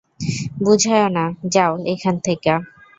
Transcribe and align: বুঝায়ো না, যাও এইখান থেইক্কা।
বুঝায়ো 0.63 1.07
না, 1.17 1.25
যাও 1.53 1.73
এইখান 1.85 2.15
থেইক্কা। 2.25 2.55